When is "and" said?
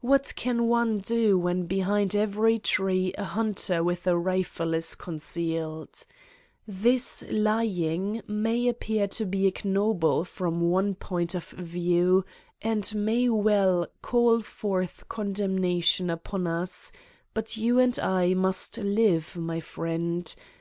12.60-12.92, 17.78-17.96